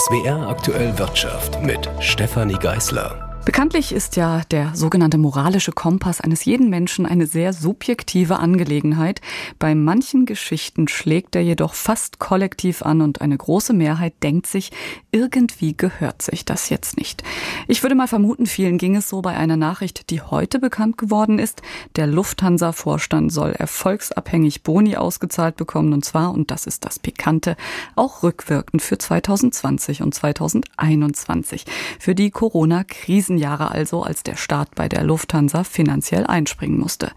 [0.00, 3.29] SWR aktuell Wirtschaft mit Stefanie Geißler.
[3.46, 9.22] Bekanntlich ist ja der sogenannte moralische Kompass eines jeden Menschen eine sehr subjektive Angelegenheit.
[9.58, 14.72] Bei manchen Geschichten schlägt er jedoch fast kollektiv an und eine große Mehrheit denkt sich,
[15.10, 17.22] irgendwie gehört sich das jetzt nicht.
[17.66, 21.38] Ich würde mal vermuten, vielen ging es so bei einer Nachricht, die heute bekannt geworden
[21.38, 21.62] ist.
[21.96, 27.56] Der Lufthansa-Vorstand soll erfolgsabhängig Boni ausgezahlt bekommen und zwar, und das ist das Pikante,
[27.96, 31.64] auch rückwirkend für 2020 und 2021.
[31.98, 37.12] Für die Corona-Krise Krisenjahre also, als der Staat bei der Lufthansa finanziell einspringen musste.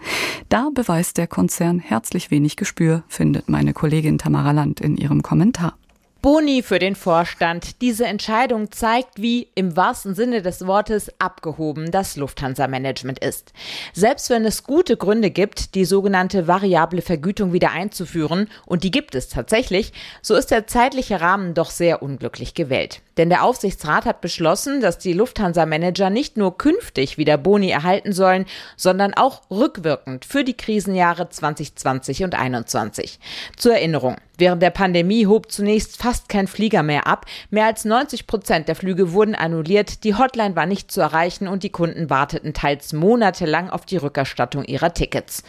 [0.47, 5.73] Da beweist der Konzern herzlich wenig Gespür, findet meine Kollegin Tamara Land in ihrem Kommentar.
[6.21, 7.81] Boni für den Vorstand.
[7.81, 13.51] Diese Entscheidung zeigt, wie im wahrsten Sinne des Wortes abgehoben das Lufthansa-Management ist.
[13.91, 19.15] Selbst wenn es gute Gründe gibt, die sogenannte variable Vergütung wieder einzuführen, und die gibt
[19.15, 19.91] es tatsächlich,
[20.21, 23.01] so ist der zeitliche Rahmen doch sehr unglücklich gewählt.
[23.17, 28.45] Denn der Aufsichtsrat hat beschlossen, dass die Lufthansa-Manager nicht nur künftig wieder Boni erhalten sollen,
[28.75, 33.19] sondern auch rückwirkend für die Krisenjahre 2020 und 2021.
[33.57, 34.17] Zur Erinnerung.
[34.35, 37.27] Während der Pandemie hob zunächst fast kein Flieger mehr ab.
[37.51, 41.61] Mehr als 90 Prozent der Flüge wurden annulliert, die Hotline war nicht zu erreichen und
[41.61, 45.43] die Kunden warteten teils monatelang auf die Rückerstattung ihrer Tickets.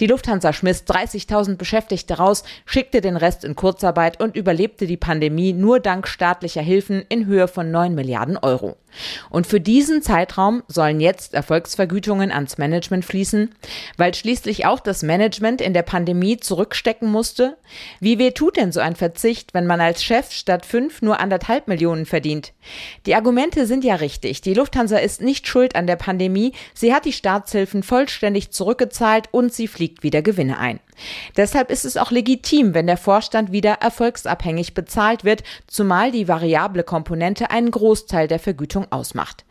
[0.00, 5.52] Die Lufthansa schmiss 30.000 Beschäftigte raus, schickte den Rest in Kurzarbeit und überlebte die Pandemie
[5.52, 8.76] nur dank staatlicher Hilfen in Höhe von 9 Milliarden Euro.
[9.28, 13.54] Und für diesen Zeitraum sollen jetzt Erfolgsvergütungen ans Management fließen,
[13.96, 17.56] weil schließlich auch das Management in der Pandemie zurückstecken musste.
[18.00, 21.68] Wie weh tut denn so ein Verzicht, wenn man als Chef statt fünf nur anderthalb
[21.68, 22.52] Millionen verdient?
[23.06, 24.40] Die Argumente sind ja richtig.
[24.40, 26.52] Die Lufthansa ist nicht schuld an der Pandemie.
[26.74, 30.80] Sie hat die Staatshilfen vollständig zurückgezahlt und sie fliegt wieder Gewinne ein.
[31.36, 36.82] Deshalb ist es auch legitim, wenn der Vorstand wieder erfolgsabhängig bezahlt wird, zumal die variable
[36.82, 39.44] Komponente einen Großteil der Vergütung ausmacht.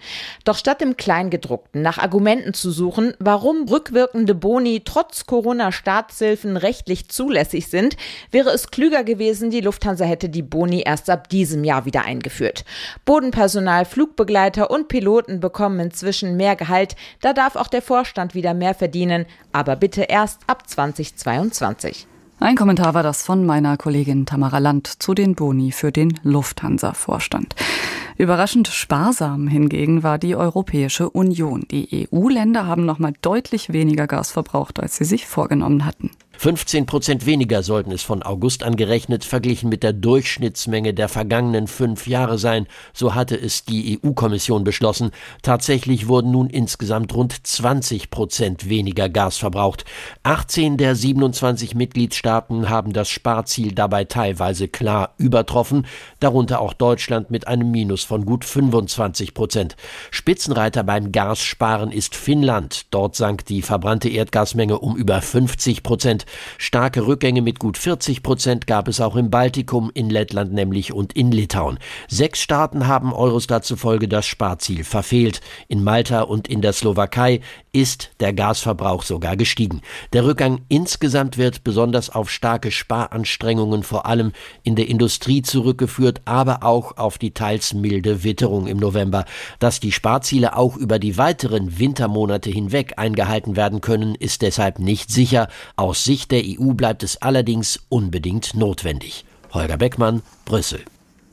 [0.46, 7.68] Doch statt im Kleingedruckten nach Argumenten zu suchen, warum rückwirkende Boni trotz Corona-Staatshilfen rechtlich zulässig
[7.68, 7.98] sind,
[8.32, 12.66] wäre es klüger gewesen, die Lufthansa hätte die Boni erst ab diesem Jahr wieder eingeführt.
[13.06, 18.74] Bodenpersonal, Flugbegleiter und Piloten bekommen inzwischen mehr Gehalt, da darf auch der Vorstand wieder mehr
[18.74, 21.39] verdienen, aber bitte erst ab 2022.
[21.40, 22.08] 2022.
[22.42, 27.56] Ein Kommentar war das von meiner Kollegin Tamara Land zu den Boni für den Lufthansa-Vorstand.
[28.18, 31.66] Überraschend sparsam hingegen war die Europäische Union.
[31.72, 36.12] Die EU-Länder haben nochmal deutlich weniger Gas verbraucht, als sie sich vorgenommen hatten.
[36.40, 42.08] 15 Prozent weniger sollten es von August angerechnet verglichen mit der Durchschnittsmenge der vergangenen fünf
[42.08, 45.12] Jahre sein, so hatte es die EU-Kommission beschlossen.
[45.42, 49.84] Tatsächlich wurden nun insgesamt rund 20 Prozent weniger Gas verbraucht.
[50.24, 55.88] 18 der 27 Mitgliedstaaten haben das Sparziel dabei teilweise klar übertroffen,
[56.22, 59.76] darunter auch Deutschland mit einem Minus von gut 25 Prozent.
[60.10, 62.86] Spitzenreiter beim Gassparen ist Finnland.
[62.92, 66.26] Dort sank die verbrannte Erdgasmenge um über 50 Prozent.
[66.58, 71.14] Starke Rückgänge mit gut 40 Prozent gab es auch im Baltikum, in Lettland nämlich und
[71.14, 71.80] in Litauen.
[72.08, 75.42] Sechs Staaten haben Eurostat zufolge das Sparziel verfehlt.
[75.68, 77.42] In Malta und in der Slowakei
[77.72, 79.82] ist der Gasverbrauch sogar gestiegen.
[80.14, 84.32] Der Rückgang insgesamt wird besonders auf starke Sparanstrengungen vor allem
[84.64, 89.26] in der Industrie zurückgeführt, aber auch auf die teils milde Witterung im November.
[89.60, 95.12] Dass die Sparziele auch über die weiteren Wintermonate hinweg eingehalten werden können, ist deshalb nicht
[95.12, 95.48] sicher.
[95.76, 99.24] Aus Sicht Sicht der EU bleibt es allerdings unbedingt notwendig.
[99.54, 100.82] Holger Beckmann, Brüssel.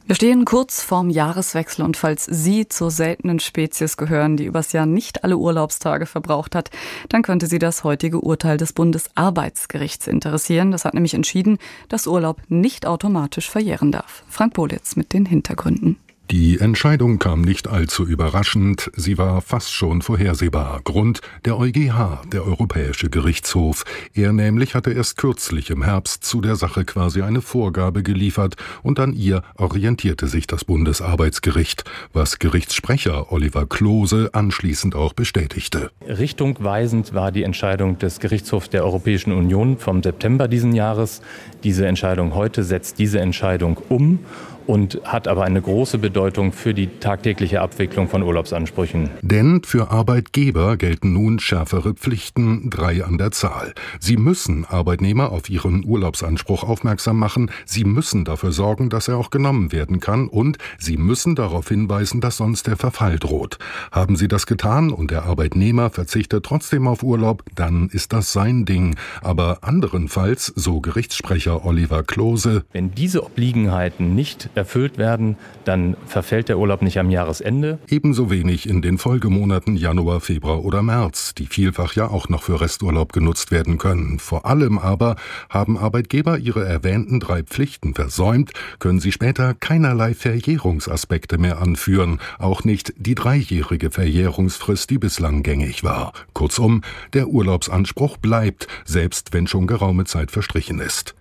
[0.06, 4.86] Wir stehen kurz vorm Jahreswechsel und falls Sie zur seltenen Spezies gehören, die übers Jahr
[4.86, 6.70] nicht alle Urlaubstage verbraucht hat,
[7.08, 10.70] dann könnte Sie das heutige Urteil des Bundesarbeitsgerichts interessieren.
[10.70, 11.58] Das hat nämlich entschieden,
[11.88, 14.22] dass Urlaub nicht automatisch verjähren darf.
[14.28, 15.98] Frank Bolitz mit den Hintergründen.
[16.32, 20.81] Die Entscheidung kam nicht allzu überraschend, sie war fast schon vorhersehbar.
[20.82, 23.84] Grund der EuGH, der Europäische Gerichtshof.
[24.12, 28.98] Er nämlich hatte erst kürzlich im Herbst zu der Sache quasi eine Vorgabe geliefert und
[28.98, 35.92] an ihr orientierte sich das Bundesarbeitsgericht, was Gerichtssprecher Oliver Klose anschließend auch bestätigte.
[36.09, 41.22] Richtungweisend war die Entscheidung des Gerichtshofs der Europäischen Union vom September diesen Jahres.
[41.62, 44.18] Diese Entscheidung heute setzt diese Entscheidung um
[44.66, 49.10] und hat aber eine große Bedeutung für die tagtägliche Abwicklung von Urlaubsansprüchen.
[49.22, 53.74] Denn für Arbeitgeber gelten nun schärfere Pflichten, drei an der Zahl.
[54.01, 59.30] Sie müssen Arbeitnehmer auf ihren Urlaubsanspruch aufmerksam machen, sie müssen dafür sorgen, dass er auch
[59.30, 63.59] genommen werden kann und sie müssen darauf hinweisen, dass sonst der Verfall droht.
[63.92, 68.65] Haben sie das getan und der Arbeitnehmer verzichtet trotzdem auf Urlaub, dann ist das sein
[68.65, 68.97] Ding.
[69.22, 76.58] Aber anderenfalls, so Gerichtssprecher Oliver Klose, wenn diese Obliegenheiten nicht erfüllt werden, dann verfällt der
[76.58, 77.78] Urlaub nicht am Jahresende.
[77.88, 82.60] Ebenso wenig in den Folgemonaten Januar, Februar oder März, die vielfach ja auch noch für
[82.60, 84.18] Resturlaub genutzt werden können.
[84.18, 85.16] Vor allem aber
[85.50, 92.64] haben Arbeitgeber ihre erwähnten drei Pflichten versäumt, können sie später keinerlei Verjährungsaspekte mehr anführen, auch
[92.64, 96.12] nicht die dreijährige Verjährungsfrist, die bislang gängig war.
[96.32, 96.82] Kurzum,
[97.12, 101.14] der Urlaubsanspruch bleibt, selbst wenn schon geraume Zeit verstrichen ist.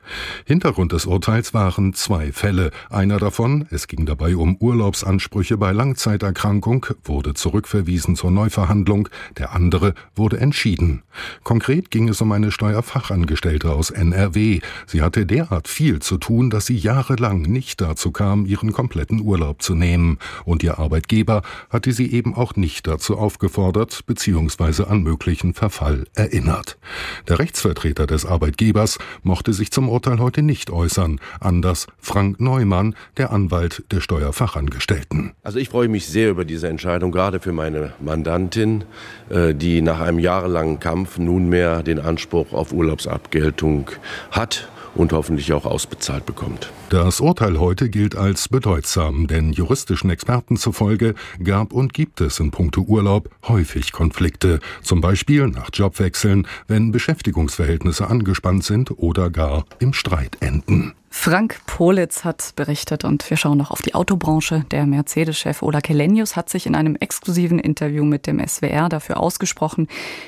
[0.45, 2.71] Hintergrund des Urteils waren zwei Fälle.
[2.89, 9.93] Einer davon, es ging dabei um Urlaubsansprüche bei Langzeiterkrankung, wurde zurückverwiesen zur Neuverhandlung, der andere
[10.15, 11.03] wurde entschieden.
[11.43, 14.59] Konkret ging es um eine Steuerfachangestellte aus NRW.
[14.85, 19.61] Sie hatte derart viel zu tun, dass sie jahrelang nicht dazu kam, ihren kompletten Urlaub
[19.61, 20.19] zu nehmen.
[20.45, 24.83] Und ihr Arbeitgeber hatte sie eben auch nicht dazu aufgefordert bzw.
[24.83, 26.77] an möglichen Verfall erinnert.
[27.27, 33.31] Der Rechtsvertreter des Arbeitgebers mochte sich zum Urteil heute nicht äußern, anders Frank Neumann, der
[33.31, 35.31] Anwalt der Steuerfachangestellten.
[35.41, 38.83] Also ich freue mich sehr über diese Entscheidung, gerade für meine Mandantin,
[39.29, 43.89] äh, die nach einem jahrelangen Kampf nunmehr den Anspruch auf Urlaubsabgeltung
[44.31, 46.71] hat und hoffentlich auch ausbezahlt bekommt.
[46.89, 51.13] Das Urteil heute gilt als bedeutsam, denn juristischen Experten zufolge
[51.43, 58.07] gab und gibt es in puncto Urlaub häufig Konflikte, zum Beispiel nach Jobwechseln, wenn Beschäftigungsverhältnisse
[58.07, 60.93] angespannt sind oder gar im Streit enden.
[61.17, 64.63] Frank Politz hat berichtet und wir schauen noch auf die Autobranche.
[64.69, 69.87] Der Mercedes-Chef Ola Kelenius hat sich in einem exklusiven Interview mit dem SWR dafür ausgesprochen,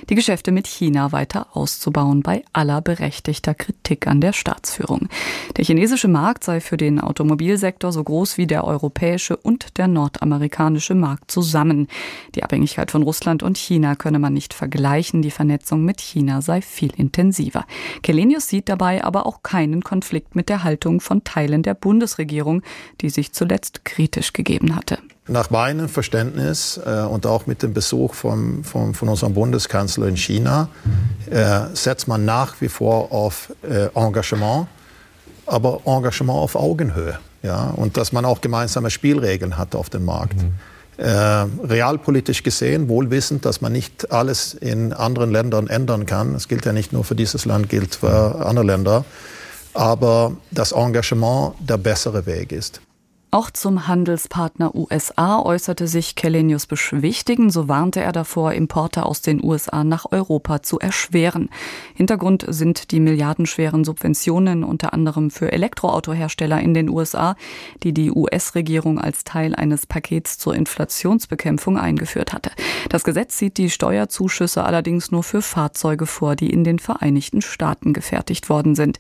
[0.10, 5.08] die Geschäfte mit China weiter auszubauen, bei aller berechtigter Kritik an der Staatsführung.
[5.56, 10.96] Der chinesische Markt sei für den Automobilsektor so groß wie der europäische und der nordamerikanische
[10.96, 11.90] Markt zusammen.
[12.34, 16.64] Die Abhängigkeit von Russland und China könne man nicht vergleichen, die Vernetzung mit China sei
[16.64, 17.66] viel intensiver.
[18.02, 22.62] Kelenius sieht dabei aber auch keinen Konflikt mit der Haltung Haltung von Teilen der Bundesregierung,
[23.02, 25.00] die sich zuletzt kritisch gegeben hatte.
[25.28, 30.18] Nach meinem Verständnis äh, und auch mit dem Besuch vom, vom, von unserem Bundeskanzler in
[30.18, 30.70] China
[31.30, 34.68] äh, setzt man nach wie vor auf äh, Engagement,
[35.48, 37.18] aber Engagement auf Augenhöhe.
[37.42, 37.72] Ja?
[37.76, 40.38] Und dass man auch gemeinsame Spielregeln hat auf dem Markt.
[40.38, 40.54] Mhm.
[40.98, 46.36] Äh, realpolitisch gesehen, wohl wissend, dass man nicht alles in anderen Ländern ändern kann.
[46.36, 49.06] Es gilt ja nicht nur für dieses Land, gilt für andere Länder
[49.78, 52.82] aber das Engagement der bessere Weg ist.
[53.30, 59.44] Auch zum Handelspartner USA äußerte sich Kellenius beschwichtigen, so warnte er davor, Importe aus den
[59.44, 61.50] USA nach Europa zu erschweren.
[61.94, 67.36] Hintergrund sind die milliardenschweren Subventionen unter anderem für Elektroautohersteller in den USA,
[67.84, 72.52] die die US-Regierung als Teil eines Pakets zur Inflationsbekämpfung eingeführt hatte.
[72.88, 77.92] Das Gesetz sieht die Steuerzuschüsse allerdings nur für Fahrzeuge vor, die in den Vereinigten Staaten
[77.92, 79.00] gefertigt worden sind.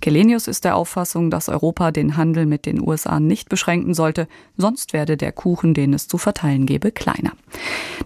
[0.00, 4.28] Kellenius ist der Auffassung, dass Europa den Handel mit den USA nicht beschränkt beschränken sollte,
[4.56, 7.32] sonst werde der Kuchen, den es zu verteilen gebe, kleiner.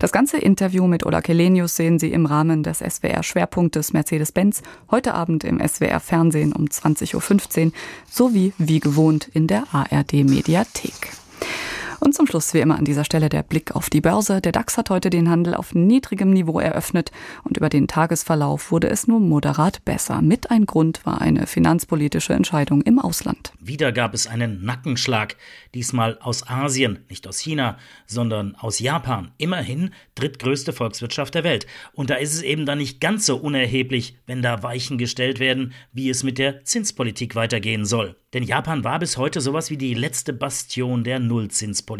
[0.01, 5.45] Das ganze Interview mit Ola Kelenius sehen Sie im Rahmen des SWR-Schwerpunktes Mercedes-Benz heute Abend
[5.45, 7.73] im SWR-Fernsehen um 20.15 Uhr
[8.11, 11.22] sowie wie gewohnt in der ARD-Mediathek.
[12.03, 14.41] Und zum Schluss wie immer an dieser Stelle der Blick auf die Börse.
[14.41, 17.13] Der DAX hat heute den Handel auf niedrigem Niveau eröffnet
[17.45, 20.21] und über den Tagesverlauf wurde es nur moderat besser.
[20.21, 23.53] Mit ein Grund war eine finanzpolitische Entscheidung im Ausland.
[23.61, 25.37] Wieder gab es einen Nackenschlag,
[25.77, 27.79] diesmal aus Asien, nicht aus China,
[28.09, 29.31] sondern aus Japan.
[29.39, 31.69] Immerhin drittgrößte Volkswirtschaft der Welt.
[31.93, 35.73] Und da ist es eben dann nicht ganz so unerheblich, wenn da Weichen gestellt werden,
[35.93, 38.17] wie es mit der Zinspolitik weitergehen soll.
[38.35, 41.92] Denn Japan war bis heute sowas wie die letzte Bastion der Nullzinspolitik.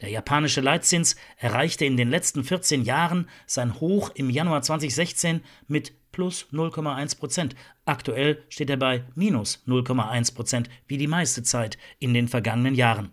[0.00, 5.92] Der japanische Leitzins erreichte in den letzten 14 Jahren sein Hoch im Januar 2016 mit
[6.12, 7.56] plus 0,1 Prozent.
[7.84, 13.10] Aktuell steht er bei minus 0,1 Prozent, wie die meiste Zeit in den vergangenen Jahren.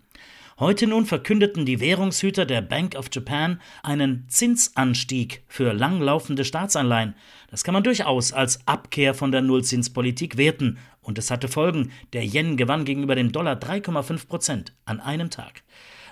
[0.62, 7.16] Heute nun verkündeten die Währungshüter der Bank of Japan einen Zinsanstieg für langlaufende Staatsanleihen.
[7.50, 10.78] Das kann man durchaus als Abkehr von der Nullzinspolitik werten.
[11.02, 11.92] Und es hatte Folgen.
[12.14, 15.64] Der Yen gewann gegenüber dem Dollar 3,5 Prozent an einem Tag.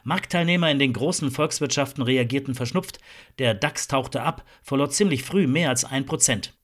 [0.03, 2.97] Marktteilnehmer in den großen Volkswirtschaften reagierten verschnupft.
[3.37, 6.58] Der DAX tauchte ab, verlor ziemlich früh mehr als ein Prozent.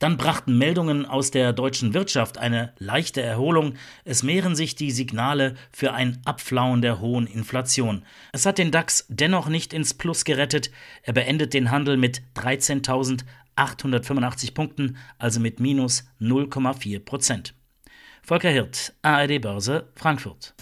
[0.00, 3.74] Dann brachten Meldungen aus der deutschen Wirtschaft eine leichte Erholung.
[4.04, 8.04] Es mehren sich die Signale für ein Abflauen der hohen Inflation.
[8.32, 10.72] Es hat den DAX dennoch nicht ins Plus gerettet.
[11.02, 17.54] Er beendet den Handel mit 13.885 Punkten, also mit minus 0,4 Prozent.
[18.22, 20.52] Volker Hirt, ARD Börse, Frankfurt.